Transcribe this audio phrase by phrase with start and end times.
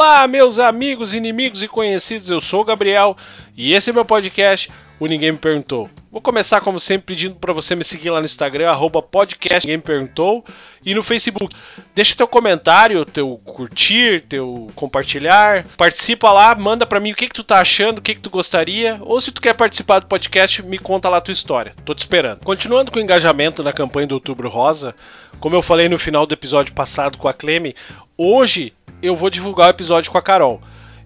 [0.00, 3.16] Olá, meus amigos, inimigos e conhecidos, eu sou o Gabriel
[3.56, 5.88] e esse é meu podcast, o Ninguém Me Perguntou.
[6.10, 9.76] Vou começar, como sempre, pedindo para você me seguir lá no Instagram, arroba podcast Ninguém
[9.76, 10.44] Me Perguntou,
[10.84, 11.54] e no Facebook.
[11.94, 17.34] Deixa teu comentário, teu curtir, teu compartilhar, participa lá, manda para mim o que, que
[17.34, 20.62] tu tá achando, o que, que tu gostaria, ou se tu quer participar do podcast,
[20.62, 21.74] me conta lá a tua história.
[21.84, 22.40] Tô te esperando.
[22.40, 24.94] Continuando com o engajamento na campanha do Outubro Rosa,
[25.38, 27.74] como eu falei no final do episódio passado com a Cleme,
[28.16, 30.60] hoje eu vou divulgar o episódio com a Carol.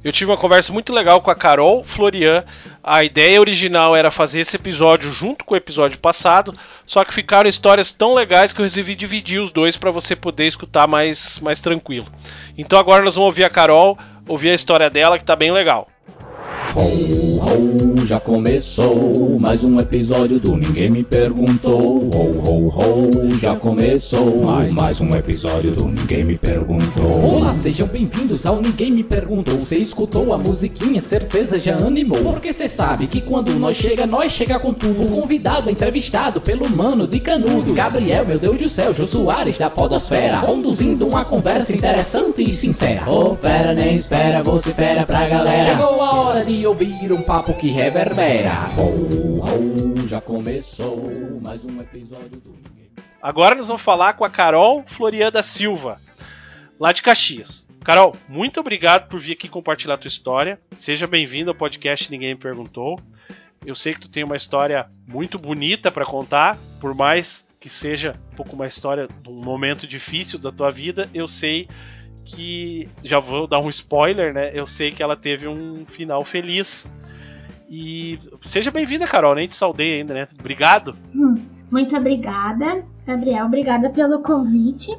[0.05, 2.45] Eu tive uma conversa muito legal com a Carol Florian.
[2.83, 7.49] A ideia original era fazer esse episódio junto com o episódio passado, só que ficaram
[7.49, 11.61] histórias tão legais que eu resolvi dividir os dois para você poder escutar mais, mais
[11.61, 12.09] tranquilo.
[12.59, 15.89] Então agora nós vamos ouvir a Carol, ouvir a história dela que tá bem legal.
[17.43, 21.81] Ho, já começou mais um episódio do Ninguém Me Perguntou.
[21.81, 27.21] Ho, ho, ho, já começou mais, mais um episódio do Ninguém Me Perguntou.
[27.21, 29.57] Olá, sejam bem-vindos ao Ninguém Me Perguntou.
[29.57, 32.23] Você escutou a musiquinha, certeza já animou.
[32.23, 35.03] Porque cê sabe que quando nós chega, nós chega com tudo.
[35.03, 37.75] O convidado é entrevistado pelo mano de canudo.
[37.75, 40.43] Gabriel, meu Deus do céu, Jô Soares da Podosfera.
[40.43, 43.11] Conduzindo uma conversa interessante e sincera.
[43.11, 45.77] Ô, oh, nem espera, você espera pra galera.
[45.77, 48.69] Chegou a hora de ouvir um papo que reverbera.
[48.77, 50.99] Ho, ho, já começou
[51.43, 52.55] mais um episódio do
[53.23, 55.99] Agora nós vamos falar com a Carol Florian da Silva,
[56.79, 57.67] lá de Caxias.
[57.83, 60.61] Carol, muito obrigado por vir aqui compartilhar a tua história.
[60.73, 63.01] Seja bem-vindo ao podcast Ninguém Me Perguntou.
[63.65, 68.15] Eu sei que tu tem uma história muito bonita para contar, por mais que seja
[68.31, 71.67] um pouco uma história de um momento difícil da tua vida, eu sei
[72.27, 74.51] que já vou dar um spoiler, né?
[74.53, 76.87] Eu sei que ela teve um final feliz.
[77.75, 79.35] E seja bem-vinda, Carol.
[79.35, 80.29] Nem te saudei ainda, né?
[80.39, 80.95] Obrigado.
[81.15, 81.35] Hum,
[81.71, 83.47] muito obrigada, Gabriel.
[83.47, 84.95] Obrigada pelo convite.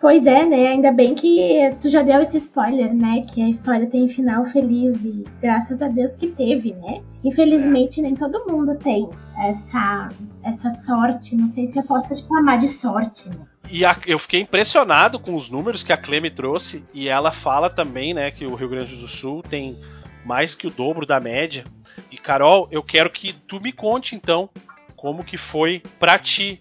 [0.00, 0.66] Pois é, né?
[0.66, 3.24] Ainda bem que tu já deu esse spoiler, né?
[3.32, 7.00] Que a história tem final feliz e graças a Deus que teve, né?
[7.22, 9.08] Infelizmente nem todo mundo tem
[9.38, 10.08] essa
[10.42, 11.36] essa sorte.
[11.36, 13.46] Não sei se eu posso chamar de sorte, né?
[13.70, 16.84] E a, eu fiquei impressionado com os números que a Cleme trouxe.
[16.92, 19.78] E ela fala também, né, que o Rio Grande do Sul tem
[20.26, 21.64] mais que o dobro da média.
[22.26, 24.50] Carol, eu quero que tu me conte então
[24.96, 26.60] como que foi pra ti.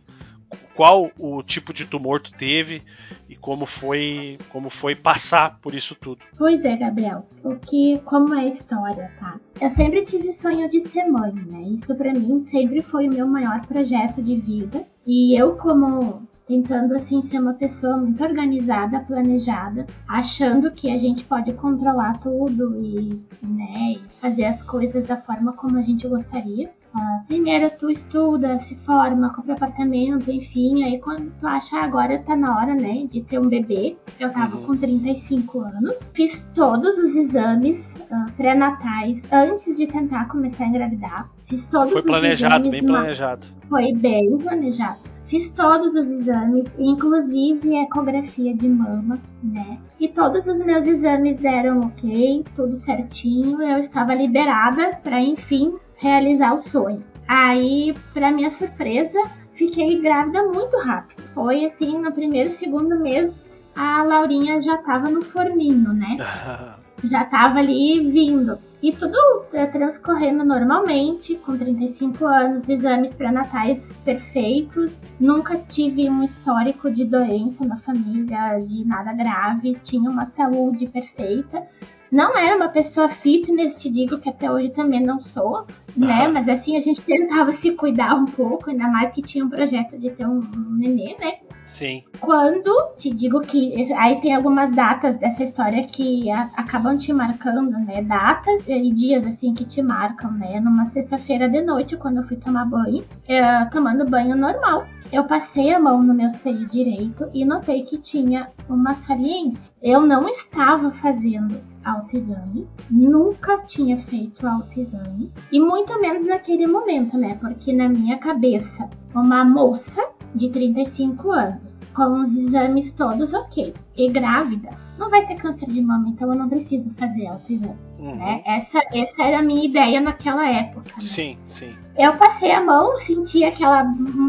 [0.76, 2.84] Qual o tipo de tumor tu teve
[3.28, 6.22] e como foi como foi passar por isso tudo.
[6.38, 7.28] Pois é, Gabriel.
[7.44, 9.40] O que como é a história, tá?
[9.60, 11.64] Eu sempre tive sonho de ser mãe, né?
[11.64, 14.86] Isso para mim sempre foi o meu maior projeto de vida.
[15.08, 21.24] E eu como tentando assim ser uma pessoa muito organizada, planejada, achando que a gente
[21.24, 26.70] pode controlar tudo e, né, fazer as coisas da forma como a gente gostaria.
[26.96, 32.18] Uh, primeiro tu estuda, se forma, compra apartamento, enfim, aí quando tu acha ah, agora
[32.20, 34.64] tá na hora, né, de ter um bebê, eu tava uhum.
[34.64, 41.30] com 35 anos, fiz todos os exames uh, pré-natais antes de tentar começar a engravidar,
[41.48, 43.46] fiz todos Foi os planejado, bem planejado.
[43.68, 45.15] Foi bem planejado.
[45.28, 49.80] Fiz todos os exames, inclusive ecografia de mama, né?
[50.00, 53.62] E todos os meus exames deram ok, tudo certinho.
[53.62, 57.04] Eu estava liberada para, enfim, realizar o sonho.
[57.28, 59.18] Aí, para minha surpresa,
[59.54, 61.24] fiquei grávida muito rápido.
[61.34, 63.34] Foi assim, no primeiro, segundo mês,
[63.76, 66.18] a Laurinha já estava no forninho, né?
[67.04, 68.60] já estava ali vindo.
[68.86, 69.18] E tudo
[69.52, 75.02] é, transcorrendo normalmente, com 35 anos, exames pré-natais perfeitos.
[75.20, 81.68] Nunca tive um histórico de doença na família, de nada grave, tinha uma saúde perfeita.
[82.12, 86.28] Não era uma pessoa fitness, te digo que até hoje também não sou, né?
[86.28, 89.98] Mas assim, a gente tentava se cuidar um pouco, ainda mais que tinha um projeto
[89.98, 91.34] de ter um, um nenê, né?
[91.62, 92.04] Sim.
[92.20, 97.72] Quando te digo que aí tem algumas datas dessa história que a, acabam te marcando,
[97.72, 98.04] né?
[98.04, 100.60] Datas e dias assim que te marcam, né?
[100.60, 105.74] Numa sexta-feira de noite, quando eu fui tomar banho, eu, tomando banho normal, eu passei
[105.74, 109.72] a mão no meu seio direito e notei que tinha uma saliência.
[109.82, 115.32] Eu não estava fazendo autoexame, nunca tinha feito autoexame.
[115.52, 117.38] E muito menos naquele momento, né?
[117.40, 120.02] Porque na minha cabeça, uma moça
[120.34, 125.82] de 35 anos, com os exames todos ok, e grávida, não vai ter câncer de
[125.82, 127.76] mama, então eu não preciso fazer autoexame.
[127.98, 128.16] Uhum.
[128.16, 128.42] Né?
[128.46, 130.90] Essa, essa era a minha ideia naquela época.
[130.96, 131.02] Né?
[131.02, 131.74] Sim, sim.
[131.98, 133.84] Eu passei a mão, senti aquela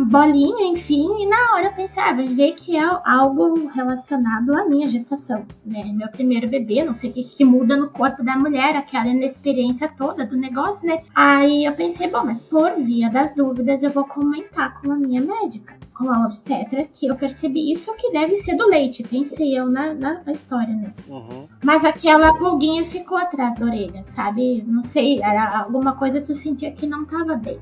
[0.09, 4.87] bolinha, enfim, e na hora eu pensava, ah, ver que é algo relacionado à minha
[4.87, 5.83] gestação, né?
[5.93, 9.89] Meu primeiro bebê, não sei o que, que muda no corpo da mulher, aquela inexperiência
[9.89, 11.03] toda do negócio, né?
[11.13, 15.21] Aí eu pensei, bom, mas por via das dúvidas eu vou comentar com a minha
[15.21, 19.56] médica com com a obstetra que eu percebi isso que deve ser do leite, pensei
[19.57, 20.93] eu na, na, história, né?
[21.09, 21.47] Uhum.
[21.65, 24.63] Mas aquela pulguinha ficou atrás da orelha, sabe?
[24.67, 27.59] Não sei, era alguma coisa que tu sentia que não tava bem.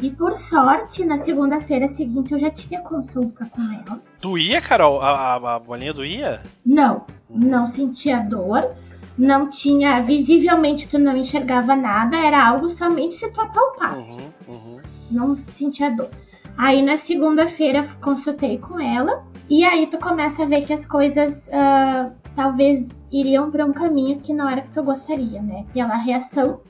[0.00, 4.00] E por sorte, na segunda-feira seguinte eu já tinha consulta com ela.
[4.20, 5.00] Doía, Carol?
[5.00, 6.40] A, a, a bolinha doía?
[6.64, 8.76] Não, não sentia dor,
[9.16, 10.00] não tinha.
[10.00, 14.12] Visivelmente tu não enxergava nada, era algo somente se tu apalpasse.
[14.12, 14.80] Uhum, uhum.
[15.10, 16.10] Não sentia dor.
[16.56, 21.48] Aí na segunda-feira consultei com ela, e aí tu começa a ver que as coisas
[21.52, 25.64] ah, talvez iriam para um caminho que não era que tu gostaria, né?
[25.72, 26.60] Pela reação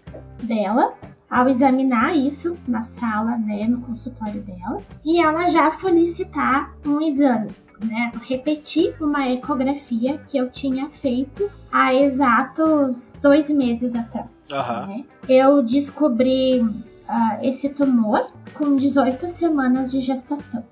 [0.43, 0.95] dela
[1.31, 7.51] ao examinar isso na sala, né, no consultório dela, e ela já solicitar um exame,
[7.85, 14.43] né, repetir uma ecografia que eu tinha feito há exatos dois meses atrás.
[14.51, 14.87] Aham.
[14.87, 15.05] né?
[15.29, 16.65] Eu descobri
[17.07, 20.65] ah, esse tumor com 18 semanas de gestação.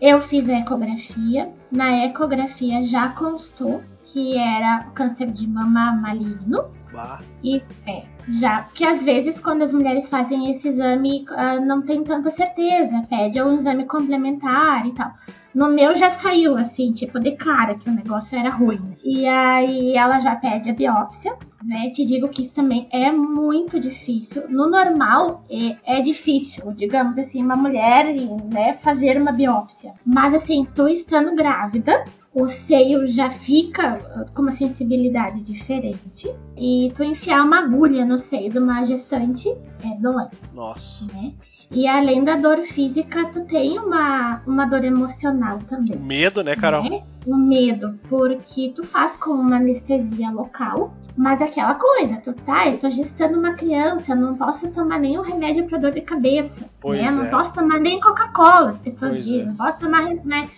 [0.00, 7.20] Eu fiz a ecografia, na ecografia já constou que era câncer de mama maligno, Bah.
[7.42, 12.04] e é, já que às vezes quando as mulheres fazem esse exame ah, não tem
[12.04, 15.12] tanta certeza, pede um exame complementar e tal.
[15.54, 18.96] No meu já saiu assim, tipo, de cara que o negócio era ruim.
[19.04, 21.90] E aí ela já pede a biópsia, né?
[21.90, 24.48] Te digo que isso também é muito difícil.
[24.48, 28.06] No normal é, é difícil, digamos assim, uma mulher
[28.52, 29.92] né, fazer uma biópsia.
[30.04, 32.04] Mas assim, tu estando grávida,
[32.34, 36.34] o seio já fica com uma sensibilidade diferente.
[36.56, 41.06] E tu enfiar uma agulha no seio de uma gestante é dói, Nossa.
[41.06, 41.32] né?
[41.74, 45.96] E além da dor física, tu tem uma, uma dor emocional O também.
[45.98, 46.84] medo, né, Carol?
[46.84, 47.02] Né?
[47.26, 52.78] O medo, porque tu faz com uma anestesia local, mas aquela coisa, tu tá, eu
[52.78, 57.10] tô gestando uma criança, não posso tomar nenhum remédio pra dor de cabeça, Pois né?
[57.10, 57.28] Não é.
[57.28, 59.46] posso tomar nem Coca-Cola, as pessoas Pois dizem, é.
[59.46, 60.48] não posso tomar, né?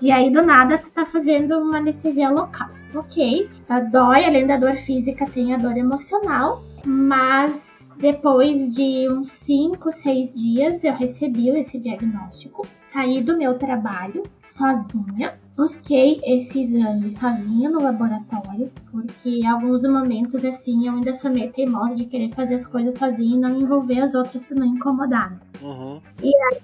[0.00, 2.68] E aí do nada tu tá fazendo uma anestesia local.
[2.94, 7.65] Ok, a dói, além da dor física, tem a dor emocional, mas
[7.98, 15.32] depois de uns 5, 6 dias eu recebi esse diagnóstico, saí do meu trabalho sozinha,
[15.56, 21.52] busquei esse exame sozinha no laboratório, porque em alguns momentos assim eu ainda sou meio
[21.52, 25.40] teimosa de querer fazer as coisas sozinha e não envolver as outras para não incomodar.
[25.62, 26.00] Uhum.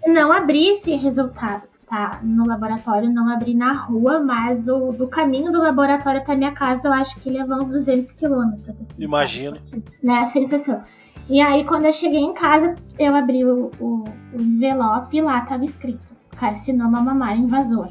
[0.07, 2.21] não abri esse resultado, tá?
[2.23, 6.89] No laboratório, não abri na rua, mas o do caminho do laboratório até minha casa,
[6.89, 8.69] eu acho que levou uns 200 quilômetros.
[8.69, 9.57] Assim, Imagino.
[9.71, 9.83] sabe?
[10.03, 10.83] Né, a sensação.
[11.29, 15.41] E aí, quando eu cheguei em casa, eu abri o, o, o envelope e lá
[15.43, 16.05] tava escrito:
[16.37, 17.89] carcinoma mamário invasor.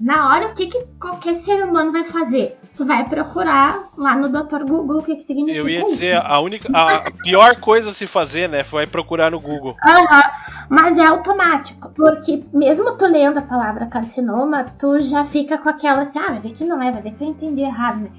[0.00, 2.58] Na hora, o que, que qualquer ser humano vai fazer?
[2.74, 4.64] Tu vai procurar lá no Dr.
[4.66, 5.88] Google o que, que significa Eu ia isso.
[5.88, 6.68] dizer, a única.
[6.72, 8.64] A pior coisa a se fazer, né?
[8.64, 9.76] Foi procurar no Google.
[9.86, 10.22] Aham,
[10.70, 16.02] mas é automático, porque mesmo tu lendo a palavra carcinoma, tu já fica com aquela
[16.02, 18.10] assim, ah, vai ver que não é, vai ver que eu entendi errado, né?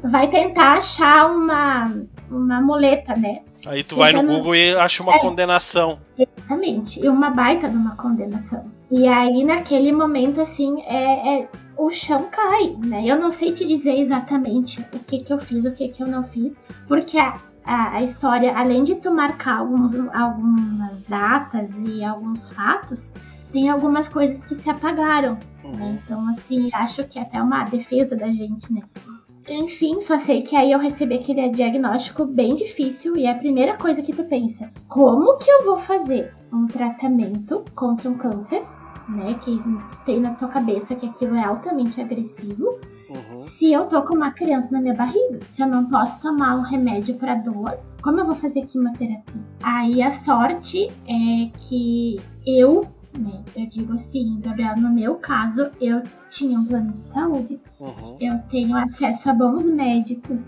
[0.00, 1.84] Tu vai tentar achar uma,
[2.30, 3.42] uma muleta, né?
[3.66, 5.18] Aí tu vai no Google e acha uma é.
[5.18, 5.98] condenação.
[6.16, 8.70] Exatamente, e uma baita de uma condenação.
[8.90, 13.04] E aí, naquele momento, assim, é, é- o chão cai, né?
[13.04, 16.06] Eu não sei te dizer exatamente o que que eu fiz, o que que eu
[16.06, 16.56] não fiz,
[16.86, 17.34] porque a,
[17.64, 23.12] a, a história, além de tu marcar alguns, algumas datas e alguns fatos,
[23.52, 25.70] tem algumas coisas que se apagaram, né?
[25.84, 25.98] Uhum.
[26.04, 28.82] Então, assim, acho que é até uma defesa da gente, né?
[29.48, 33.76] Enfim, só sei que aí eu recebi aquele diagnóstico bem difícil e é a primeira
[33.76, 38.62] coisa que tu pensa, como que eu vou fazer um tratamento contra um câncer,
[39.08, 39.58] né, que
[40.04, 42.78] tem na tua cabeça que aquilo é altamente agressivo,
[43.08, 43.38] Uhum.
[43.38, 46.60] se eu tô com uma criança na minha barriga, se eu não posso tomar um
[46.60, 49.40] remédio para dor, como eu vou fazer quimioterapia?
[49.62, 52.86] Aí a sorte é que eu,
[53.18, 58.16] né, eu digo assim, Gabriel, no meu caso, eu tinha um plano de saúde, Uhum.
[58.20, 60.40] eu tenho acesso a bons médicos,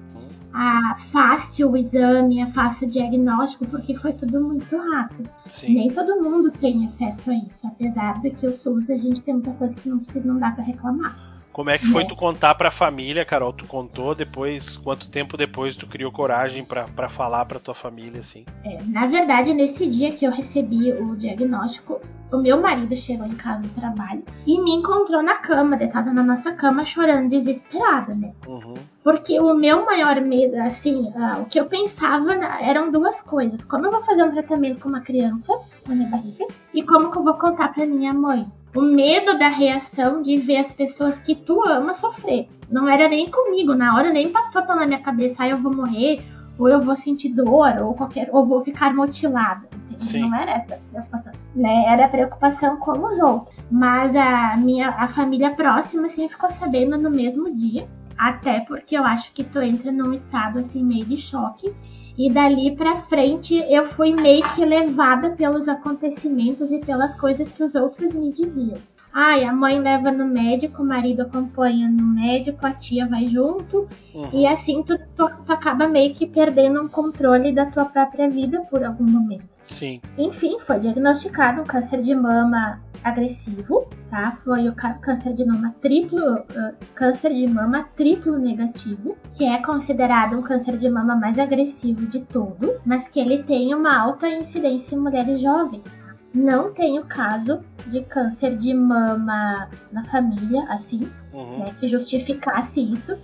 [0.53, 5.29] a fácil exame, a fácil diagnóstico, porque foi tudo muito rápido.
[5.47, 5.75] Sim.
[5.75, 9.35] Nem todo mundo tem acesso a isso, apesar de que o SUS a gente tem
[9.35, 11.31] muita coisa que não, não dá pra reclamar.
[11.53, 12.09] Como é que foi Né?
[12.09, 13.53] tu contar pra família, Carol?
[13.53, 18.21] Tu contou depois, quanto tempo depois tu criou coragem pra, pra falar pra tua família,
[18.21, 18.45] assim?
[18.65, 22.01] É, na verdade, nesse dia que eu recebi o diagnóstico,
[22.33, 26.23] o meu marido chegou em casa do trabalho e me encontrou na cama, deitada na
[26.23, 28.33] nossa cama, chorando desesperada, né?
[28.47, 28.75] Uhum.
[29.03, 33.65] Porque o meu maior medo, assim, ah, o que eu pensava na- eram duas coisas.
[33.65, 35.53] Como eu vou fazer um tratamento com uma criança
[35.89, 36.47] na minha barriga?
[36.75, 38.45] E como que eu vou contar pra minha mãe?
[38.77, 42.49] O medo da reação de ver as pessoas que tu ama sofrer.
[42.71, 46.23] Não era nem comigo, na hora nem passou pela minha cabeça, ah, eu vou morrer,
[46.57, 49.69] ou eu vou sentir dor, ou qualquer, ou vou ficar mutilada.
[49.99, 50.21] Sim.
[50.21, 51.30] Não era essa a preocupação.
[51.55, 51.85] Né?
[51.89, 53.55] Era preocupação com os outros.
[53.71, 59.05] Mas a minha a família próxima assim ficou sabendo no mesmo dia, até porque eu
[59.05, 61.73] acho que tu entra num estado assim meio de choque.
[62.19, 67.63] E dali pra frente eu fui meio que levada pelos acontecimentos e pelas coisas que
[67.63, 68.79] os outros me diziam.
[69.13, 73.89] Ai, a mãe leva no médico, o marido acompanha no médico, a tia vai junto.
[74.15, 74.31] Uhum.
[74.33, 78.61] E assim tu, tu, tu acaba meio que perdendo um controle da tua própria vida
[78.71, 79.50] por algum momento.
[79.71, 80.01] Sim.
[80.19, 84.33] Enfim, foi diagnosticado um câncer de mama agressivo, tá?
[84.45, 90.37] Foi o câncer de mama triplo, ah, câncer de mama triplo negativo, que é considerado
[90.37, 94.95] um câncer de mama mais agressivo de todos, mas que ele tem uma alta incidência
[94.95, 95.83] em mulheres jovens.
[95.85, 96.15] tá?
[96.35, 101.01] Não tem o caso de câncer de mama na família, assim,
[101.33, 101.59] Uhum.
[101.61, 103.17] né, que justificasse isso.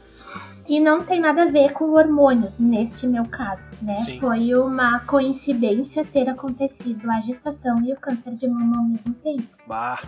[0.68, 3.94] E não tem nada a ver com hormônios, neste meu caso, né?
[4.04, 4.20] Sim.
[4.20, 9.44] Foi uma coincidência ter acontecido a gestação e o câncer de mama ao mesmo tempo.
[9.66, 10.00] Bah.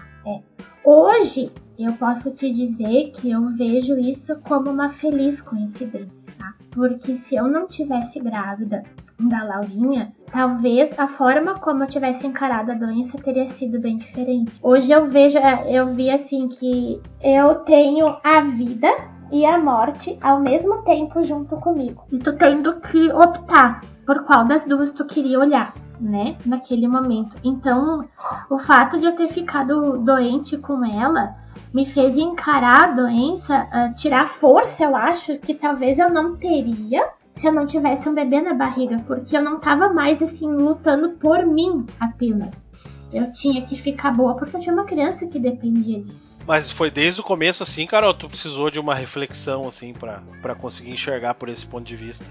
[0.85, 6.55] Hoje, eu posso te dizer que eu vejo isso como uma feliz coincidência, tá?
[6.71, 8.83] Porque se eu não tivesse grávida
[9.21, 14.53] da Laurinha, talvez a forma como eu tivesse encarado a doença teria sido bem diferente.
[14.63, 18.89] Hoje eu vejo, eu vi assim que eu tenho a vida
[19.31, 22.05] e a morte ao mesmo tempo junto comigo.
[22.11, 26.37] E tu tendo que optar por qual das duas tu queria olhar, né?
[26.47, 27.37] Naquele momento.
[27.45, 28.05] Então,
[28.51, 31.37] o fato de eu ter ficado doente com ela
[31.73, 37.09] me fez encarar a doença, ah, tirar força, eu acho, que talvez eu não teria
[37.35, 41.11] se eu não tivesse um bebê na barriga, porque eu não tava mais assim lutando
[41.11, 42.67] por mim apenas.
[43.13, 46.37] Eu tinha que ficar boa porque eu tinha uma criança que dependia disso.
[46.49, 48.15] Mas foi desde o começo assim, Carol?
[48.15, 52.25] Tu precisou de uma reflexão assim pra conseguir enxergar por esse ponto de vista?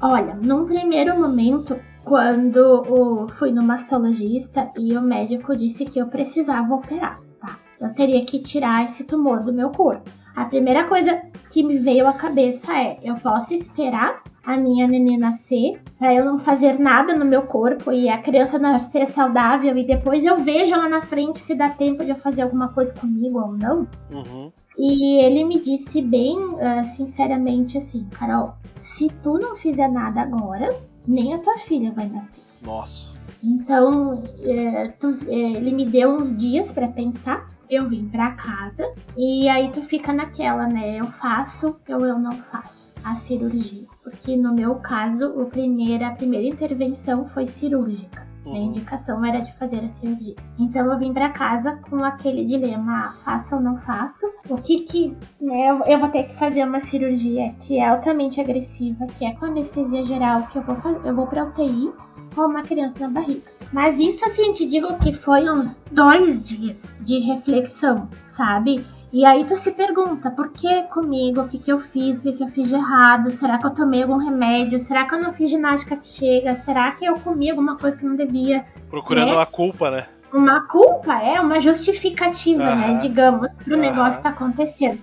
[0.00, 6.06] Olha, num primeiro momento, quando eu fui no mastologista e o médico disse que eu
[6.06, 7.58] precisava operar, tá?
[7.80, 10.08] Eu teria que tirar esse tumor do meu corpo.
[10.34, 15.16] A primeira coisa que me veio à cabeça é: eu posso esperar a minha neném
[15.16, 19.86] nascer para eu não fazer nada no meu corpo e a criança nascer saudável e
[19.86, 23.40] depois eu vejo lá na frente se dá tempo de eu fazer alguma coisa comigo
[23.40, 23.86] ou não?
[24.10, 24.52] Uhum.
[24.76, 30.68] E ele me disse bem ah, sinceramente assim, Carol, se tu não fizer nada agora,
[31.06, 32.42] nem a tua filha vai nascer.
[32.60, 33.12] Nossa.
[33.42, 37.48] Então, eh, tu- eh, ele me deu uns dias pra pensar.
[37.70, 40.98] Eu vim pra casa e aí tu fica naquela, né?
[41.00, 43.84] Eu faço ou eu não faço a cirurgia.
[44.02, 48.24] Porque no meu caso, o primeira, a primeira intervenção foi cirúrgica.
[48.44, 48.56] A Uhum.
[48.66, 50.34] indicação era de fazer a cirurgia.
[50.58, 54.26] Então eu vim pra casa com aquele dilema: ah, faço ou não faço?
[54.50, 59.06] O que que, né, eu- vou ter que fazer uma cirurgia que é altamente agressiva,
[59.06, 61.90] que é com anestesia geral, que eu vou, eu vou pra UTI
[62.34, 63.42] com uma criança na barriga.
[63.72, 68.84] Mas isso assim, te digo que foi uns dois dias de reflexão, sabe?
[69.12, 71.42] E aí tu se pergunta, por que comigo?
[71.42, 72.18] O que, que eu fiz?
[72.18, 73.30] O que, que eu fiz de errado?
[73.30, 74.80] Será que eu tomei algum remédio?
[74.80, 76.52] Será que eu não fiz ginástica que chega?
[76.56, 78.64] Será que eu comi alguma coisa que não devia?
[78.90, 79.34] Procurando Né?
[79.34, 80.06] uma culpa, né?
[80.32, 82.98] Uma culpa, é uma justificativa, né?
[83.00, 83.80] Digamos, pro Aham.
[83.82, 84.98] negócio tá acontecendo.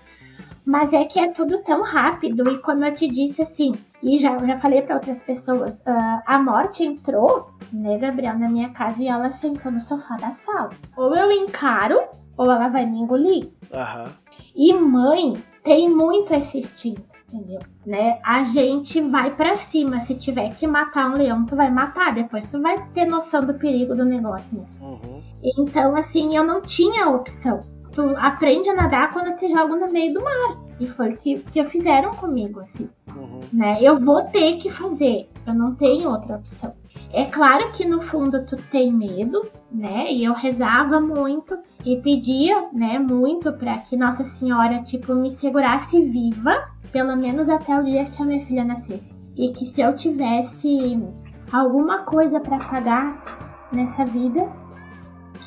[0.66, 4.38] Mas é que é tudo tão rápido e como eu te disse assim, e já,
[4.38, 9.08] já falei pra outras pessoas, ah, a morte entrou, né, Gabriel, na minha casa e
[9.08, 10.70] ela sentou no sofá da sala.
[10.96, 12.00] Ou eu encaro,
[12.38, 13.50] ou ela vai me engolir.
[13.74, 14.06] Aham.
[14.56, 17.60] E mãe tem muito esse instinto, entendeu?
[17.86, 18.20] Né?
[18.24, 20.02] A gente vai pra cima.
[20.02, 22.14] Se tiver que matar um leão, tu vai matar.
[22.14, 24.66] Depois tu vai ter noção do perigo do negócio, né?
[24.84, 25.22] Uhum.
[25.58, 27.64] Então, assim, eu não tinha opção.
[27.94, 30.58] Tu aprende a nadar quando te jogam no meio do mar.
[30.80, 33.42] E foi o que, que fizeram comigo, assim Uhum.
[33.54, 33.78] né?
[33.82, 36.74] Eu vou ter que fazer, eu não tenho outra opção.
[37.14, 40.12] É claro que no fundo tu tem medo, né?
[40.12, 46.02] E eu rezava muito e pedia, né, muito para que Nossa Senhora, tipo, me segurasse
[46.02, 49.14] viva, pelo menos até o dia que a minha filha nascesse.
[49.36, 50.98] E que se eu tivesse
[51.52, 53.22] alguma coisa para pagar
[53.72, 54.50] nessa vida,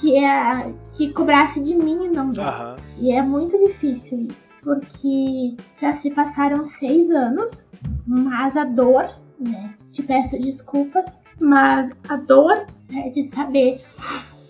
[0.01, 2.49] que é que cobrasse de mim e não dela.
[2.51, 2.77] Aham.
[2.99, 7.63] E é muito difícil isso, porque já se passaram seis anos,
[8.07, 9.75] mas a dor, né?
[9.93, 11.05] Te peço desculpas,
[11.41, 13.81] mas a dor é de saber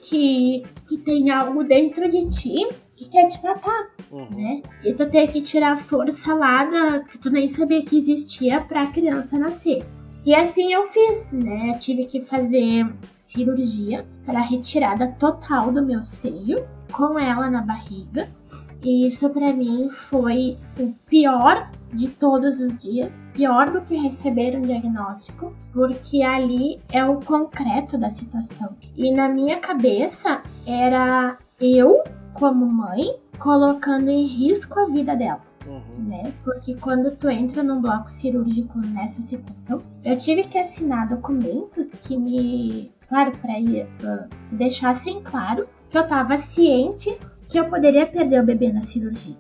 [0.03, 4.29] que, que tem algo dentro de ti que quer te matar, Uhum.
[4.31, 4.63] né?
[4.85, 8.87] E tu tem que tirar força lá da, que tu nem sabia que existia pra
[8.89, 9.85] criança nascer.
[10.25, 11.73] E assim eu fiz, né?
[11.75, 12.87] Eu tive que fazer
[13.35, 18.29] cirurgia para retirada total do meu seio, com ela na barriga.
[18.83, 24.57] E isso pra mim foi o pior de todos os dias, pior do que receber
[24.57, 28.77] um diagnóstico, porque ali é o concreto da situação.
[28.97, 32.03] E na minha cabeça era eu
[32.35, 35.41] como mãe, colocando em risco a vida dela.
[35.67, 36.05] Uhum.
[36.09, 36.33] Né?
[36.43, 42.17] Porque quando tu entra num bloco cirúrgico nessa situação, eu tive que assinar documentos que
[42.17, 43.55] me, claro, para
[44.53, 47.17] deixassem claro que eu estava ciente
[47.49, 49.37] que eu poderia perder o bebê na cirurgia.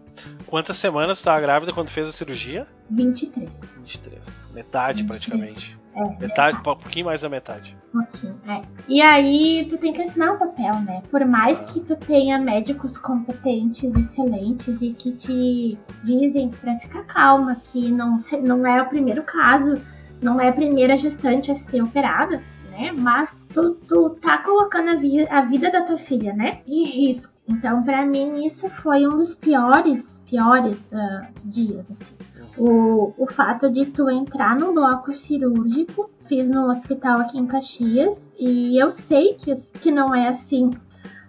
[0.47, 2.66] Quantas semanas estava grávida quando fez a cirurgia?
[2.90, 3.61] 23.
[3.78, 4.44] 23.
[4.52, 5.06] Metade 23.
[5.06, 5.78] praticamente.
[5.97, 7.76] É, Metade, um pouquinho mais da metade.
[7.92, 8.62] pouquinho, é.
[8.88, 11.02] E aí tu tem que assinar o papel, né?
[11.09, 17.62] Por mais que tu tenha médicos competentes, excelentes e que te dizem pra ficar calma,
[17.73, 19.80] que não, não é o primeiro caso,
[20.21, 22.92] não é a primeira gestante a ser operada, né?
[22.99, 26.61] Mas tu, tu tá colocando a, vi- a vida da tua filha, né?
[26.66, 27.32] Em risco.
[27.49, 32.14] Então, pra mim, isso foi um dos piores, piores ah, dias, assim.
[32.58, 38.30] O, o fato de tu entrar no bloco cirúrgico, fiz no hospital aqui em Caxias,
[38.38, 40.70] e eu sei que, que não é assim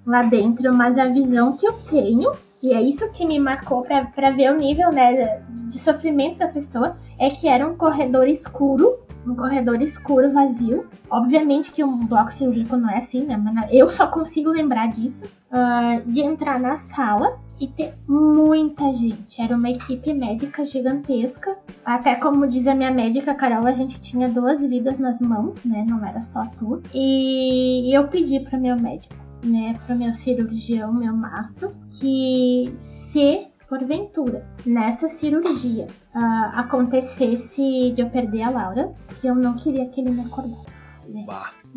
[0.05, 4.31] lá dentro, mas a visão que eu tenho, e é isso que me marcou pra
[4.31, 9.35] ver o nível né, de sofrimento da pessoa, é que era um corredor escuro, um
[9.35, 10.87] corredor escuro vazio.
[11.09, 13.37] Obviamente que um bloco cirúrgico não é assim, né?
[13.37, 15.23] Mas eu só consigo lembrar disso.
[15.51, 19.41] ah, de entrar na sala e ter muita gente.
[19.41, 21.57] Era uma equipe médica gigantesca.
[21.85, 25.85] Até como diz a minha médica, Carol, a gente tinha duas vidas nas mãos, né?
[25.87, 26.81] Não era só tu.
[26.93, 29.15] E eu pedi para meu médico,
[29.45, 29.79] né?
[29.85, 38.43] Para meu cirurgião, meu mastro, que se porventura nessa cirurgia ah, acontecesse de eu perder
[38.43, 40.65] a Laura, que eu não queria que ele me acordasse.
[41.09, 41.25] né?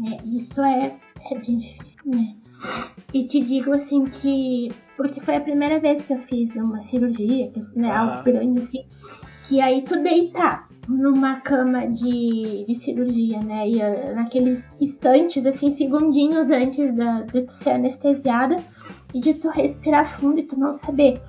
[0.07, 0.97] É, isso é,
[1.31, 2.37] é bem difícil, né?
[3.13, 4.69] E te digo assim que.
[4.97, 8.11] Porque foi a primeira vez que eu fiz uma cirurgia, que, né, Aham.
[8.11, 8.85] algo grande assim.
[9.49, 13.69] Que aí tu deitar numa cama de, de cirurgia, né?
[13.69, 18.57] E ah, naqueles instantes, assim, segundinhos antes da, de tu ser anestesiada
[19.15, 21.21] e de tu respirar fundo e tu não saber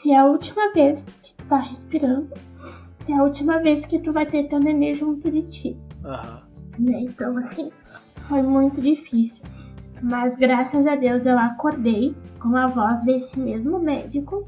[0.00, 2.28] se é a última vez que tu tá respirando,
[3.00, 6.42] se é a última vez que tu vai ter teu nenê junto de ti Aham.
[6.78, 7.00] né?
[7.00, 7.70] Então, assim,
[8.28, 9.42] foi muito difícil.
[10.02, 14.46] Mas graças a Deus eu acordei com a voz desse mesmo médico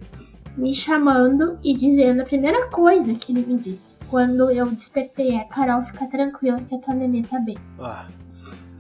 [0.57, 3.95] me chamando e dizendo a primeira coisa que ele me disse.
[4.09, 7.57] Quando eu despertei, é Carol, fica tranquila que a tua nenê tá bem.
[7.81, 8.07] Ah,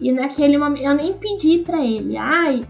[0.01, 2.67] E naquele momento eu nem pedi pra ele, ai,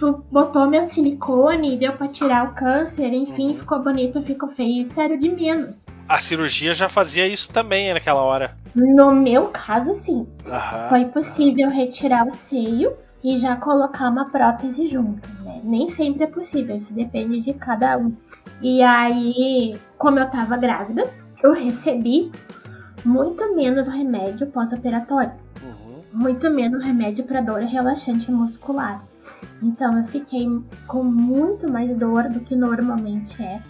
[0.00, 3.58] tu botou meu silicone, deu pra tirar o câncer, enfim, Uhum.
[3.58, 5.84] ficou bonito, ficou feio, isso era de menos.
[6.08, 8.56] a cirurgia já fazia isso também naquela hora.
[8.74, 10.26] No meu caso, sim.
[10.44, 10.88] Aham.
[10.88, 15.60] Foi possível retirar o seio e já colocar uma prótese junto, né?
[15.62, 18.12] Nem sempre é possível, isso depende de cada um.
[18.60, 21.04] E aí, como eu tava grávida,
[21.44, 22.32] eu recebi
[23.04, 25.32] muito menos remédio pós-operatório.
[26.12, 29.04] Muito menos remédio para dor relaxante muscular.
[29.62, 30.46] Então eu fiquei
[30.86, 33.62] com muito mais dor do que normalmente é.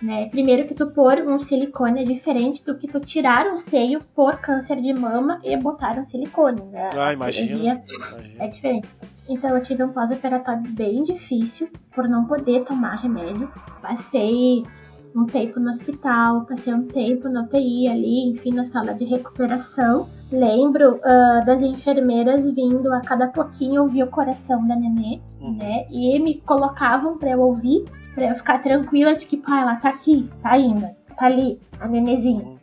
[0.00, 0.28] Né?
[0.28, 4.38] Primeiro que tu pôr um silicone é diferente do que tu tirar um seio por
[4.40, 6.62] câncer de mama e botar um silicone.
[6.64, 6.90] Né?
[6.94, 7.82] Ah, Imagina.
[8.38, 8.88] é diferente.
[9.28, 13.50] Então eu tive um pós-operatório bem difícil por não poder tomar remédio.
[13.80, 14.64] Passei
[15.14, 20.08] um tempo no hospital, passei um tempo na UTI ali, enfim, na sala de recuperação.
[20.30, 25.56] Lembro ah, das enfermeiras vindo a cada pouquinho ouvir o coração da nenê, Uhum.
[25.56, 25.86] né?
[25.90, 27.84] E me colocavam pra eu ouvir,
[28.14, 30.86] pra eu ficar tranquila de que, pá, ela tá aqui, tá indo,
[31.16, 32.42] tá ali, a nenezinha.
[32.44, 32.56] Uhum.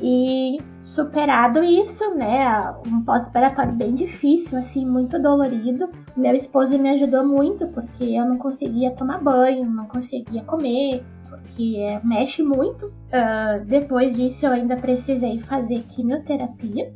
[0.00, 5.88] E superado isso, né, um pós-operatório bem difícil, assim, muito dolorido.
[6.16, 11.04] Meu esposo me ajudou muito porque eu não conseguia tomar banho, não conseguia comer,
[11.38, 12.92] porque é, mexe muito.
[13.12, 16.92] Ah, depois disso, eu ainda precisei fazer quimioterapia.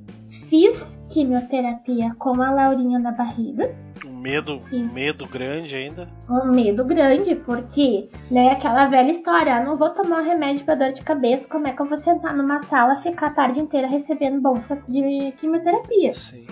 [0.49, 3.75] Fiz quimioterapia com a Laurinha na barriga
[4.05, 6.09] Um medo, um medo grande ainda.
[6.29, 10.93] um medo grande, porque, né, aquela velha história, ah, não vou tomar remédio pra dor
[10.93, 13.89] de cabeça, como é que eu vou sentar numa sala e ficar a tarde inteira
[13.89, 16.13] recebendo bolsa de quimioterapia?
[16.13, 16.45] Sim.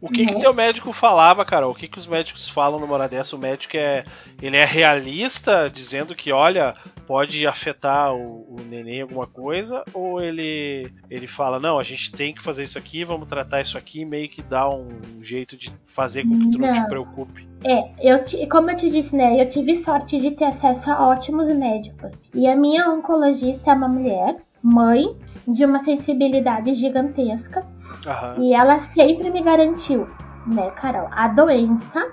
[0.00, 1.72] O que, que teu médico falava, Carol?
[1.72, 3.34] O que, que os médicos falam numa hora dessa?
[3.34, 4.04] O médico é.
[4.40, 6.74] Ele é realista, dizendo que, olha,
[7.06, 9.82] pode afetar o, o neném alguma coisa?
[9.92, 13.76] Ou ele, ele fala, não, a gente tem que fazer isso aqui, vamos tratar isso
[13.76, 14.88] aqui, meio que dá um
[15.20, 16.86] jeito de fazer com que tu não te Não.
[16.88, 17.48] preocupe.
[17.64, 21.08] É, eu ti- como eu te disse, né, eu tive sorte de ter acesso a
[21.08, 22.12] ótimos médicos.
[22.32, 25.16] E a minha oncologista é uma mulher, mãe,
[25.48, 27.64] de uma sensibilidade gigantesca.
[28.06, 28.36] Aham.
[28.38, 30.06] E ela sempre me garantiu,
[30.46, 32.06] né, Carol, a doença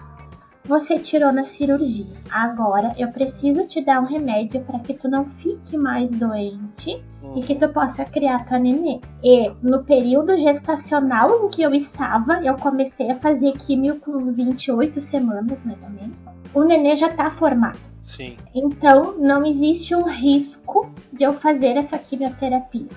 [0.63, 2.07] você tirou na cirurgia.
[2.31, 7.03] Agora eu preciso te dar um remédio para que tu não fique mais doente
[7.35, 8.99] e que tu possa criar tua nenê.
[9.23, 15.01] E no período gestacional em que eu estava, eu comecei a fazer químio com 28
[15.01, 16.15] semanas, mais ou menos.
[16.53, 17.77] O nenê já tá formado.
[18.05, 18.37] Sim.
[18.53, 22.87] Então, não existe um risco de eu fazer essa quimioterapia.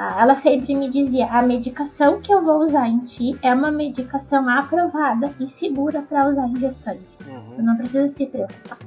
[0.00, 3.70] Ah, Ela sempre me dizia: a medicação que eu vou usar em ti é uma
[3.70, 7.04] medicação aprovada e segura para usar em gestante.
[7.28, 7.62] Uhum.
[7.62, 8.78] não precisa se preocupar.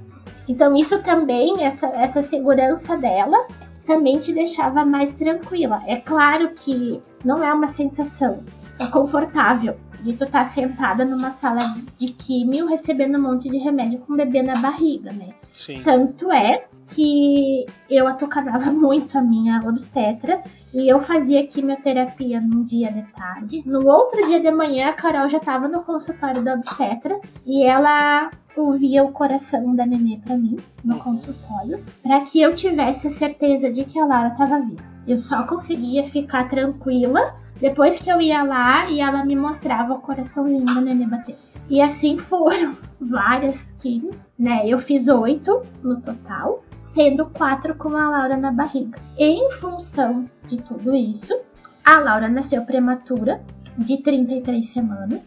[0.50, 3.46] Então, isso também, essa, essa segurança dela,
[3.86, 5.84] também te deixava mais tranquila.
[5.86, 8.40] É claro que não é uma sensação
[8.80, 11.60] é confortável de tu estar sentada numa sala
[11.98, 15.30] de químio recebendo um monte de remédio com um bebê na barriga, né?
[15.54, 15.84] Sim.
[15.84, 22.92] Tanto é que eu atucanava muito a minha obstetra e eu fazia quimioterapia num dia
[22.92, 23.64] de tarde.
[23.66, 28.32] No outro dia de manhã, a Carol já estava no consultório da obstetra e ela
[28.58, 33.72] ouvia o coração da nenê pra mim no consultório, para que eu tivesse a certeza
[33.72, 34.84] de que a Laura estava viva.
[35.08, 40.02] Eu só conseguia ficar tranquila depois que eu ia lá e ela me mostrava o
[40.02, 41.36] coraçãozinho da nenê bater.
[41.70, 44.68] E assim foram várias quimios, né?
[44.68, 49.00] Eu fiz oito no total, sendo quatro com a Laura na barriga.
[49.18, 51.42] Em função de tudo isso,
[51.84, 53.42] a Laura nasceu prematura,
[53.78, 55.22] de 33 semanas.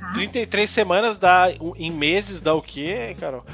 [0.00, 0.12] tá?
[0.14, 1.46] 33 semanas dá.
[1.76, 3.44] Em meses dá o quê, Carol?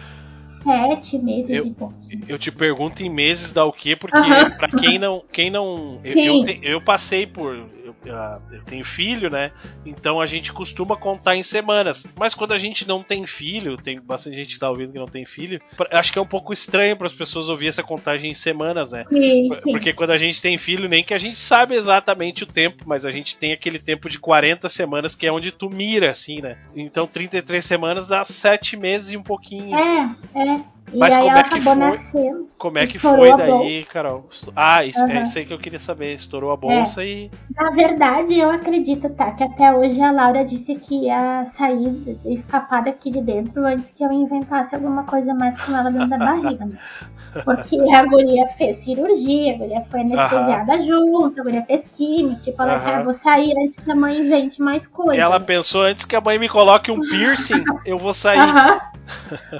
[0.62, 2.01] Sete meses Eu- e pouquinho.
[2.29, 4.51] Eu te pergunto em meses dá o quê, porque Aham.
[4.51, 5.23] pra quem não.
[5.33, 7.55] Quem não eu, eu, te- eu passei por.
[7.55, 9.53] Eu, ah, eu tenho filho, né?
[9.87, 12.07] Então a gente costuma contar em semanas.
[12.16, 15.07] Mas quando a gente não tem filho, tem bastante gente que tá ouvindo que não
[15.07, 15.61] tem filho,
[15.92, 19.05] acho que é um pouco estranho para as pessoas ouvir essa contagem em semanas, né?
[19.09, 19.73] Sim, sim.
[19.73, 23.05] Porque quando a gente tem filho, nem que a gente sabe exatamente o tempo, mas
[23.05, 26.57] a gente tem aquele tempo de 40 semanas que é onde tu mira, assim, né?
[26.75, 29.77] Então 33 semanas dá 7 meses e um pouquinho.
[29.77, 30.50] É, é.
[30.51, 31.90] E Mas aí como ela é que acabou foi?
[31.90, 32.48] nascendo.
[32.59, 34.29] Como é que foi daí, Carol?
[34.55, 35.22] Ah, isso, é Aham.
[35.22, 36.14] isso aí que eu queria saber.
[36.14, 37.31] Estourou a bolsa e.
[37.57, 39.33] Na verdade, eu acredito, tá?
[39.33, 44.05] Que até hoje a Laura disse que ia sair, escapar daqui de dentro antes que
[44.05, 46.79] eu inventasse alguma coisa mais com ela dentro da barriga, né?
[47.44, 52.61] Porque a guria fez cirurgia, a guria foi anestesiada junto, a guria fez químio, tipo,
[52.62, 52.96] ela Aham.
[52.96, 55.20] ah, vou sair antes que a mãe invente mais coisa.
[55.20, 58.40] Ela pensou antes que a mãe me coloque um piercing, eu vou sair.
[58.40, 58.81] Aham.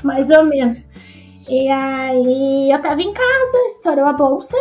[0.02, 0.84] Mais ou menos.
[1.50, 4.56] E aí eu tava em casa, estourou a bolsa.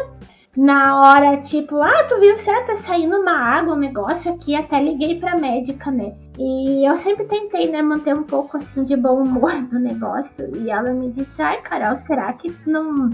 [0.58, 4.82] Na hora, tipo, ah, tu viu certo, tá saindo uma água, um negócio aqui, até
[4.82, 6.14] liguei pra médica, né?
[6.38, 10.50] E eu sempre tentei, né, manter um pouco assim de bom humor no negócio.
[10.58, 13.10] E ela me disse, ai, Carol, será que tu não,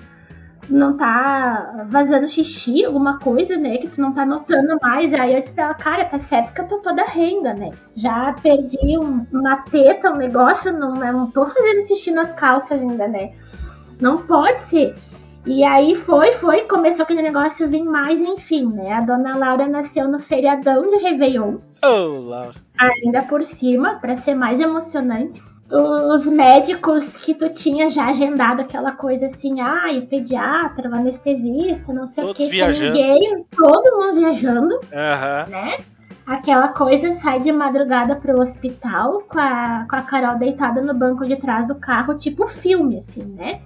[0.69, 3.77] não tá vazando xixi, alguma coisa, né?
[3.77, 5.13] Que tu não tá notando mais.
[5.13, 7.69] Aí eu disse pra ela, cara, tá certo que eu tô toda renga, né?
[7.95, 12.81] Já perdi um- uma teta, um negócio, não, eu não tô fazendo xixi nas calças
[12.81, 13.33] ainda, né?
[13.99, 14.95] Não pode ser.
[15.45, 18.93] E aí foi, foi, começou aquele negócio vir mais, enfim, né?
[18.93, 22.55] A dona Laura nasceu no feriadão de Réveillon, Oh, Laura.
[22.79, 25.39] ainda por cima, pra ser mais emocionante.
[25.71, 32.07] Os médicos que tu tinha já agendado aquela coisa assim, ai, o pediatra, anestesista, não
[32.07, 35.45] sei Todos o que, ninguém, todo mundo viajando Aham.
[35.49, 35.77] né?
[36.27, 41.25] Aquela coisa sai de madrugada pro hospital com a, com a Carol deitada no banco
[41.25, 43.61] de trás do carro, tipo filme, assim, né?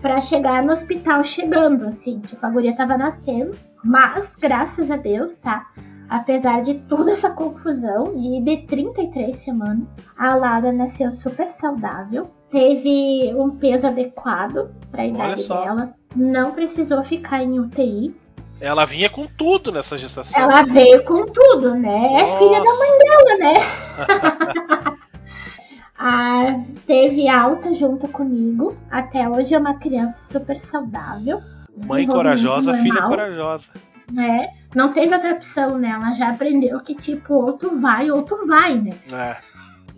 [0.00, 3.56] Pra chegar no hospital chegando, assim, tipo, a guria tava nascendo.
[3.82, 5.66] Mas, graças a Deus, tá?
[6.08, 13.34] Apesar de toda essa confusão, e de 33 semanas, a Laura nasceu super saudável, teve
[13.34, 15.60] um peso adequado pra idade só.
[15.60, 18.14] dela, não precisou ficar em UTI,
[18.60, 20.40] Ela vinha com tudo nessa gestação.
[20.42, 22.14] ela veio com tudo, né?
[22.14, 22.78] É filha da Nossa.
[22.78, 24.96] mãe dela, né?
[25.98, 28.76] Ah, teve alta junto comigo.
[28.90, 31.40] Até hoje é uma criança super saudável.
[31.86, 33.70] Mãe corajosa, filha normal, corajosa.
[34.12, 34.48] né?
[34.74, 35.88] Não teve outra opção, né?
[35.88, 38.90] Ela já aprendeu que, tipo, ou tu vai ou tu vai, né?
[39.12, 39.36] É.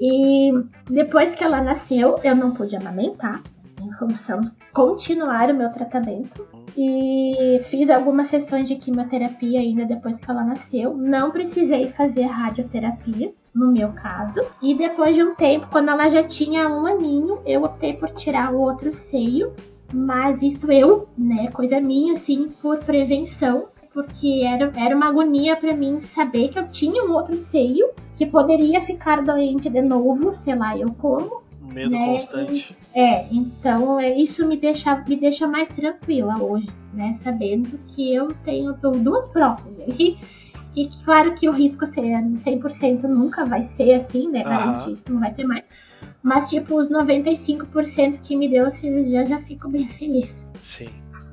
[0.00, 0.52] E
[0.88, 3.42] depois que ela nasceu, eu não pude amamentar,
[3.82, 6.46] em função de continuar o meu tratamento.
[6.76, 10.96] E fiz algumas sessões de quimioterapia ainda depois que ela nasceu.
[10.96, 14.40] Não precisei fazer radioterapia, no meu caso.
[14.62, 18.52] E depois de um tempo, quando ela já tinha um aninho, eu optei por tirar
[18.52, 19.52] o outro seio.
[19.92, 23.68] Mas isso eu, né, coisa minha, assim, por prevenção.
[23.92, 28.26] Porque era, era uma agonia pra mim saber que eu tinha um outro seio que
[28.26, 31.42] poderia ficar doente de novo, sei lá, eu como.
[31.68, 32.76] Medo Né, constante.
[32.94, 37.12] É, então é, isso me deixa, me deixa mais tranquila hoje, né?
[37.14, 40.18] Sabendo que eu tenho du- duas próteses ali.
[40.76, 42.02] E que, claro que o risco ser
[42.36, 44.44] 100% nunca vai ser assim, né?
[44.44, 45.64] Garantido, não vai ter mais.
[46.22, 50.46] Mas, tipo, os 95% que me deu a cirurgia, já fico bem feliz.
[50.54, 50.88] Sim.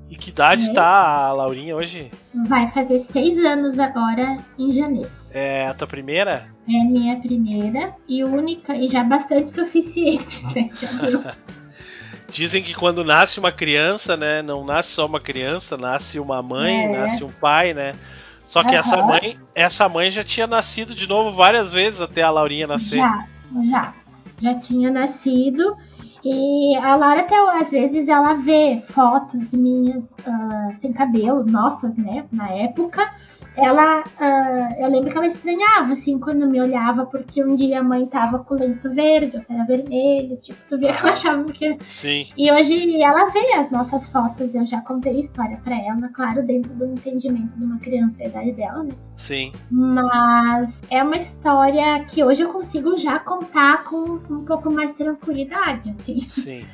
[0.09, 0.73] E que idade É.
[0.73, 2.11] tá a Laurinha hoje?
[2.47, 5.09] Vai fazer seis anos agora em janeiro.
[5.31, 6.47] É a tua primeira?
[6.67, 10.69] É minha primeira e única, e já bastante suficiente, né?
[10.79, 11.23] Já deu.
[12.31, 16.85] Dizem que quando nasce uma criança, né, não nasce só uma criança, nasce uma mãe,
[16.85, 16.97] É.
[16.99, 17.93] nasce um pai, né?
[18.45, 19.07] Só que essa Aham.
[19.07, 22.97] mãe, essa mãe já tinha nascido de novo várias vezes até a Laurinha nascer.
[22.99, 23.25] Já,
[23.69, 23.93] já.
[24.41, 25.75] Já tinha nascido.
[26.25, 32.25] E a Lara até às vezes ela vê fotos minhas ah, sem cabelo, nossas, né?
[32.31, 33.07] Na época.
[33.57, 37.83] Ela, ah, eu lembro que ela estranhava, assim, quando me olhava, porque um dia a
[37.83, 41.77] mãe tava com lenço verde, outra era vermelho, tipo, tu via que ela achava que
[41.85, 46.09] Sim, E hoje ela vê as nossas fotos, eu já contei a história pra ela,
[46.09, 48.93] claro, dentro do entendimento de uma criança da idade dela, né?
[49.15, 49.51] sim.
[49.71, 55.89] Mas é uma história que hoje eu consigo já contar com um pouco mais tranquilidade,
[55.91, 56.25] assim.
[56.27, 56.65] Sim.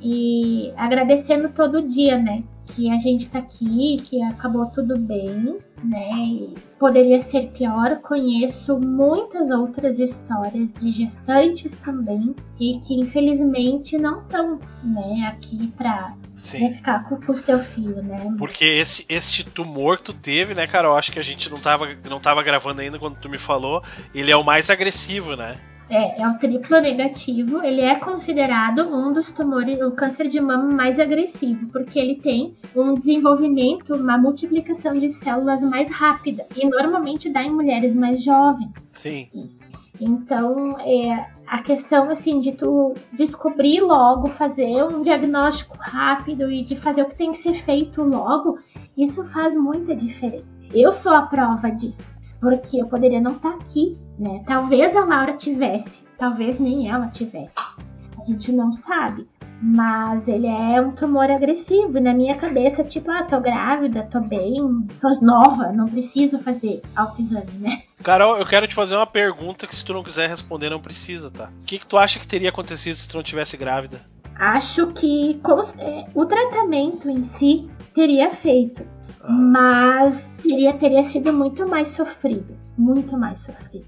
[0.00, 2.42] E agradecendo todo dia, né?
[2.78, 6.10] Que a gente tá aqui, que acabou tudo bem, né?
[6.12, 7.96] E poderia ser pior.
[7.96, 16.14] Conheço muitas outras histórias de gestantes também e que infelizmente não estão, né, aqui pra,
[16.36, 16.72] Sim.
[16.74, 18.32] ficar com o seu filho, né?
[18.38, 20.86] Porque esse, este tumor que tu teve, né, cara?
[20.86, 23.82] Eu acho que a gente não tava, não tava gravando ainda quando tu me falou.
[24.14, 25.58] Ele é o mais agressivo, né?
[25.90, 27.62] É, é o triplo negativo.
[27.62, 32.56] Ele é considerado um dos tumores, o câncer de mama mais agressivo, porque ele tem
[32.76, 38.70] um desenvolvimento, uma multiplicação de células mais rápida e normalmente dá em mulheres mais jovens.
[38.92, 39.28] Sim.
[39.34, 39.68] Isso.
[40.00, 46.76] Então, é, a questão assim de tu descobrir logo, fazer um diagnóstico rápido e de
[46.76, 48.58] fazer o que tem que ser feito logo,
[48.96, 50.44] isso faz muita diferença.
[50.72, 54.42] Eu sou a prova disso, porque eu poderia não estar aqui, né?
[54.46, 57.56] Talvez a Laura tivesse, talvez nem ela tivesse.
[58.20, 59.26] A gente não sabe.
[59.60, 61.98] Mas ele é um tumor agressivo.
[61.98, 66.80] E na minha cabeça, tipo, ah, tô grávida, tô bem, sou nova, não preciso fazer
[66.94, 67.82] autoexame, né?
[68.04, 71.28] Carol, eu quero te fazer uma pergunta que se tu não quiser responder, não precisa,
[71.28, 71.50] tá?
[71.60, 74.00] O que, que tu acha que teria acontecido se tu não tivesse grávida?
[74.38, 78.84] Acho que com- é, o tratamento em si teria feito,
[79.28, 82.56] mas teria, teria sido muito mais sofrido.
[82.76, 83.86] Muito mais sofrido.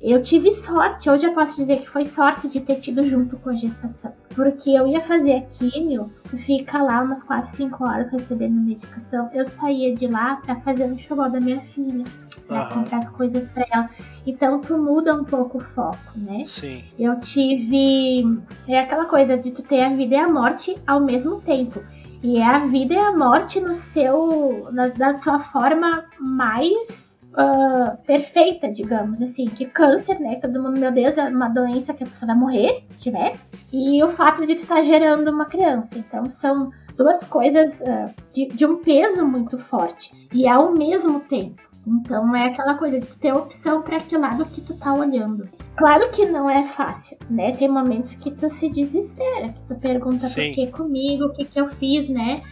[0.00, 3.50] Eu tive sorte, hoje eu posso dizer que foi sorte de ter tido junto com
[3.50, 4.12] a gestação.
[4.34, 6.10] Porque eu ia fazer a químio,
[6.46, 9.30] fica lá umas 4, 5 horas recebendo medicação.
[9.32, 12.04] Eu saía de lá pra fazer o enxoval da minha filha,
[12.48, 12.74] pra Aham.
[12.74, 13.90] comprar as coisas pra ela.
[14.26, 16.44] Então tu muda um pouco o foco, né?
[16.46, 16.82] sim.
[16.98, 18.38] Eu tive.
[18.66, 21.80] É aquela coisa de tu ter a vida e a morte ao mesmo tempo.
[22.22, 24.68] E é a vida e a morte no seu.
[24.70, 29.46] na, sua forma mais ah, perfeita, digamos assim.
[29.46, 30.36] Que câncer, né?
[30.36, 33.32] Todo mundo, meu Deus, é uma doença que a pessoa vai morrer, se tiver.
[33.72, 35.98] E o fato de tu estar gerando uma criança.
[35.98, 40.12] Então são duas coisas ah, de, de um peso muito forte.
[40.32, 41.60] E ao mesmo tempo.
[41.86, 45.48] Então é aquela coisa de ter opção para que lado que tu tá olhando.
[45.76, 47.52] Claro que não é fácil, né?
[47.52, 50.48] Tem momentos que tu se desespera, que tu pergunta Sim.
[50.48, 52.42] por que comigo, o que que eu fiz, né?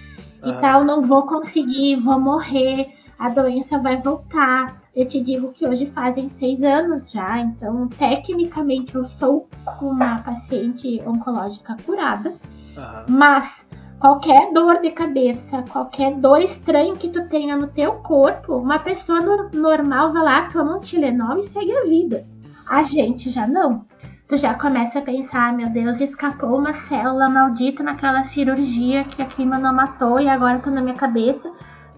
[0.44, 0.60] E Aham.
[0.60, 4.80] tal, não vou conseguir, vou morrer, a doença vai voltar.
[4.96, 9.48] Eu te digo que hoje fazem seis anos já, então tecnicamente eu sou
[9.80, 12.32] uma paciente oncológica curada,
[12.76, 13.04] Aham.
[13.08, 13.64] mas
[14.00, 19.20] qualquer dor de cabeça, qualquer dor estranha que tu tenha no teu corpo, uma pessoa
[19.20, 22.24] nor- normal vai lá, toma um Tilenol e segue a vida.
[22.70, 23.84] A gente já não.
[24.28, 29.20] Tu já começa a pensar, "Ah, meu Deus, escapou uma célula maldita naquela cirurgia que
[29.20, 31.50] a queima não matou e agora tá na minha cabeça.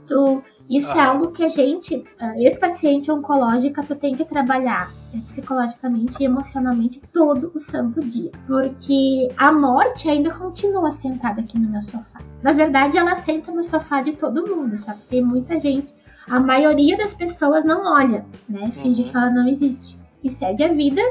[0.08, 1.08] Tu, isso é Ah.
[1.08, 7.02] algo que a gente, ah, ex-paciente oncológica, tu tem que trabalhar eh, psicologicamente e emocionalmente
[7.12, 8.30] todo o santo dia.
[8.46, 12.20] Porque a morte ainda continua sentada aqui no meu sofá.
[12.42, 15.00] Na verdade, ela senta no sofá de todo mundo, sabe?
[15.10, 15.92] Tem muita gente.
[16.30, 18.72] A maioria das pessoas não olha, né?
[18.82, 19.08] Finge Uhum.
[19.10, 20.00] que ela não existe.
[20.22, 21.02] E segue a vida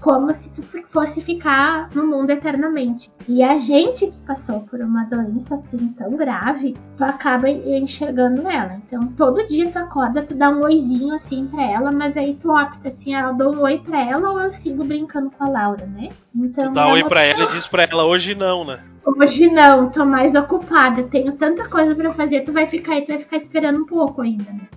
[0.00, 3.10] como se tu fosse ficar no mundo eternamente.
[3.26, 8.76] E a gente que passou por uma doença assim tão grave, tu acaba enxergando ela.
[8.86, 12.50] Então todo dia tu acorda, tu dá um oizinho assim pra ela, mas aí tu
[12.52, 15.48] opta assim, ah, eu dou um oi pra ela ou eu sigo brincando com a
[15.48, 16.10] Laura, né?
[16.34, 18.80] Então Tu dá é oi pra ela e diz pra ela hoje não, né?
[19.06, 23.08] Hoje não, tô mais ocupada, tenho tanta coisa pra fazer, tu vai ficar aí, tu
[23.08, 24.68] vai ficar esperando um pouco ainda, né?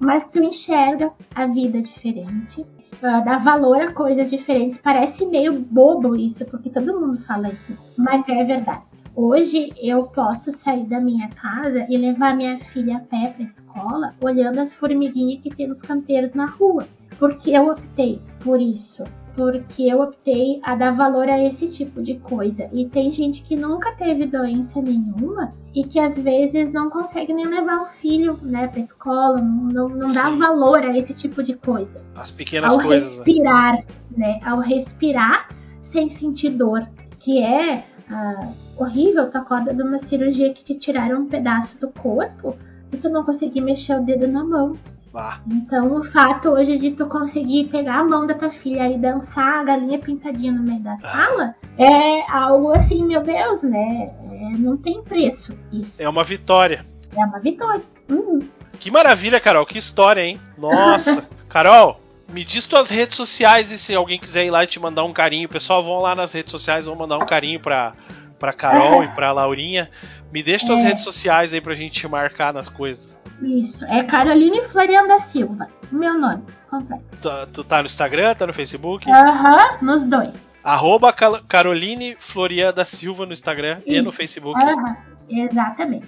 [0.00, 2.66] Mas tu enxerga a vida diferente,
[3.02, 4.78] ah, dá valor a coisas diferentes.
[4.78, 8.82] Parece meio bobo isso, porque todo mundo fala isso, mas é verdade.
[9.14, 14.14] Hoje eu posso sair da minha casa e levar minha filha a pé pra escola,
[14.22, 16.86] olhando as formiguinhas que tem nos canteiros na rua.
[17.18, 19.04] Porque eu optei por isso
[19.40, 22.68] porque eu optei a dar valor a esse tipo de coisa.
[22.74, 27.46] E tem gente que nunca teve doença nenhuma e que às vezes não consegue nem
[27.46, 30.38] levar o filho, né, pra escola, não, não dá Sim.
[30.38, 32.02] valor a esse tipo de coisa.
[32.14, 33.16] As pequenas Ao coisas.
[33.16, 33.24] né?
[33.24, 35.48] respirar, né, ao respirar
[35.82, 36.86] sem sentir dor,
[37.18, 41.88] que é ah, horrível, tu acorda de uma cirurgia que te tiraram um pedaço do
[41.88, 42.58] corpo
[42.92, 44.76] e tu não conseguir mexer o dedo na mão.
[45.14, 48.96] Ah, Então o fato hoje de tu conseguir pegar a mão da tua filha e
[48.96, 54.10] dançar a galinha pintadinha no meio da sala é algo assim, meu Deus, né?
[54.30, 55.94] É, não tem preço isso.
[55.98, 56.86] é uma vitória.
[57.16, 57.82] É uma vitória.
[58.08, 58.38] Uhum.
[58.78, 59.66] Que maravilha, Carol.
[59.66, 60.38] Que história, hein?
[60.56, 61.26] Nossa.
[61.48, 62.00] Carol,
[62.32, 65.12] me diz tuas redes sociais e se alguém quiser ir lá e te mandar um
[65.12, 65.48] carinho.
[65.48, 67.94] Pessoal, vão lá nas redes sociais, vão mandar um carinho pra,
[68.40, 69.88] pra Carol e pra Laurinha.
[70.32, 70.84] Me deixa tuas É.
[70.84, 73.16] redes sociais aí pra gente te marcar nas coisas.
[73.42, 73.84] Isso.
[73.84, 75.68] É Caroline Floriano da Silva.
[75.92, 77.04] Meu nome completo.
[77.20, 79.08] Tu, tu tá no Instagram, tá no Facebook?
[79.10, 80.34] Aham, nos dois.
[80.64, 84.02] Arroba Cal- Caroline Floria da Silva no Instagram e Isso.
[84.04, 84.60] no Facebook.
[84.62, 84.96] Aham,
[85.28, 86.06] exatamente.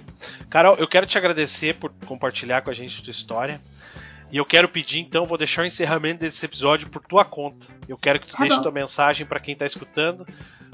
[0.49, 3.59] Carol, eu quero te agradecer por compartilhar com a gente a tua história.
[4.31, 7.67] E eu quero pedir, então, vou deixar o encerramento desse episódio por tua conta.
[7.87, 8.63] Eu quero que tu Tá deixe bom.
[8.63, 10.25] tua mensagem para quem tá escutando,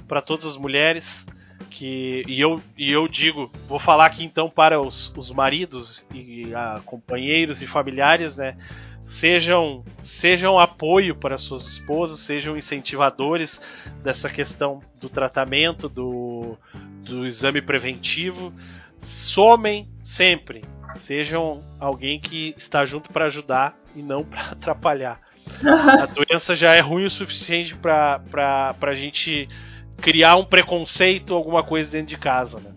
[0.08, 1.26] para todas as mulheres.
[1.70, 6.54] Que, e, eu, e eu digo, vou falar aqui então para os, os maridos e
[6.54, 8.58] ah, companheiros e familiares, né?
[9.04, 13.60] Sejam, sejam apoio para suas esposas, sejam incentivadores
[14.04, 16.56] dessa questão do tratamento, do,
[17.02, 18.54] do exame preventivo.
[19.00, 20.64] Somem sempre.
[20.96, 25.20] Sejam alguém que está junto para ajudar e não para atrapalhar.
[25.64, 29.50] A doença já é ruim o suficiente para a gente
[30.00, 32.60] criar um preconceito, alguma coisa dentro de casa.
[32.60, 32.74] Né?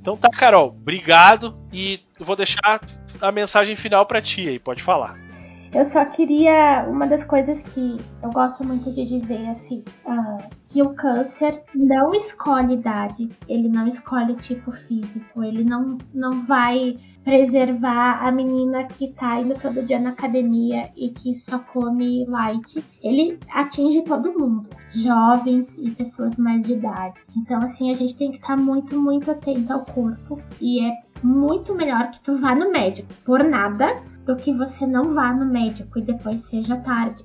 [0.00, 2.80] Então tá, Carol, obrigado e vou deixar
[3.20, 5.29] a mensagem final para ti aí, pode falar.
[5.72, 6.84] Eu só queria.
[6.88, 12.12] Uma das coisas que eu gosto muito de dizer assim: ah, que o câncer não
[12.12, 19.12] escolhe idade, ele não escolhe tipo físico, ele não, não vai preservar a menina que
[19.12, 22.82] tá indo todo dia na academia e que só come light.
[23.02, 27.14] Ele atinge todo mundo, jovens e pessoas mais de idade.
[27.36, 31.74] Então, assim, a gente tem que estar muito, muito atento ao corpo e é muito
[31.74, 35.98] melhor que tu vá no médico por nada do que você não vá no médico
[35.98, 37.24] e depois seja tarde.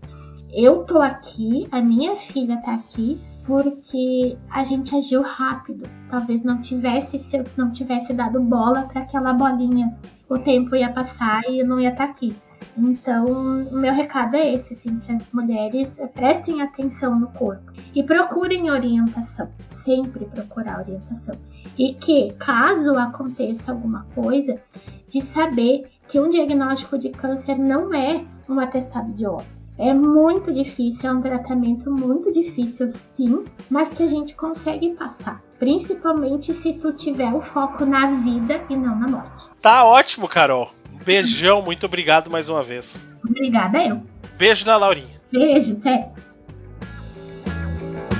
[0.52, 5.88] Eu tô aqui, a minha filha tá aqui porque a gente agiu rápido.
[6.10, 9.96] Talvez não tivesse se eu não tivesse dado bola para aquela bolinha,
[10.30, 12.36] o tempo ia passar e eu não ia estar aqui.
[12.78, 13.26] Então,
[13.72, 18.70] o meu recado é esse, assim, que as mulheres prestem atenção no corpo e procurem
[18.70, 21.36] orientação, sempre procurar orientação.
[21.78, 24.62] E que, caso aconteça alguma coisa,
[25.08, 29.66] de saber que um diagnóstico de câncer não é um atestado de óbito.
[29.78, 35.42] É muito difícil, é um tratamento muito difícil, sim, mas que a gente consegue passar.
[35.60, 39.48] Principalmente se tu tiver o foco na vida e não na morte.
[39.62, 40.72] Tá ótimo, Carol.
[41.04, 43.04] Beijão, muito obrigado mais uma vez.
[43.28, 44.02] Obrigada eu.
[44.38, 45.16] Beijo na Laurinha.
[45.32, 46.10] Beijo, até.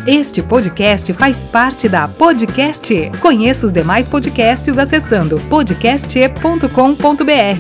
[0.08, 2.94] Este podcast faz parte da Podcast.
[2.94, 3.10] E.
[3.20, 7.60] Conheça os demais podcasts acessando podcast.com.br.